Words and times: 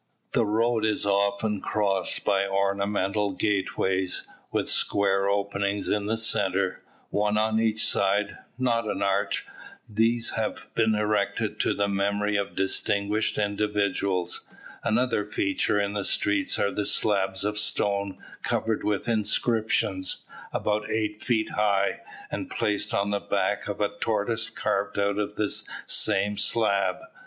The 0.31 0.47
road 0.47 0.83
is 0.83 1.05
often 1.05 1.61
crossed 1.61 2.25
by 2.25 2.47
ornamental 2.47 3.33
gateways, 3.33 4.27
with 4.51 4.67
square 4.67 5.29
openings 5.29 5.89
in 5.89 6.07
the 6.07 6.17
centre, 6.17 6.81
one 7.11 7.37
on 7.37 7.59
each 7.59 7.85
side, 7.85 8.39
not 8.57 8.87
an 8.89 9.03
arch. 9.03 9.45
These 9.87 10.31
have 10.31 10.69
been 10.73 10.95
erected 10.95 11.59
to 11.59 11.75
the 11.75 11.87
memory 11.87 12.35
of 12.35 12.55
distinguished 12.55 13.37
individuals. 13.37 14.41
Another 14.83 15.23
feature 15.23 15.79
in 15.79 15.93
the 15.93 16.03
streets 16.03 16.57
are 16.57 16.71
the 16.71 16.87
slabs 16.87 17.43
of 17.43 17.59
stone 17.59 18.17
covered 18.41 18.83
with 18.83 19.07
inscriptions, 19.07 20.23
about 20.51 20.89
eight 20.89 21.21
feet 21.21 21.49
high, 21.51 21.99
and 22.31 22.49
placed 22.49 22.91
on 22.91 23.11
the 23.11 23.19
back 23.19 23.67
of 23.67 23.79
a 23.79 23.95
tortoise 23.99 24.49
carved 24.49 24.97
out 24.97 25.19
of 25.19 25.35
the 25.35 25.63
same 25.85 26.37
slab. 26.37 26.95